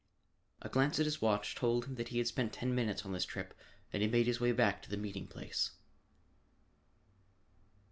[0.63, 3.23] A glance at his watch told him that he had spent ten minutes on this
[3.23, 3.53] trip
[3.93, 5.73] and he made his way back to the meeting place.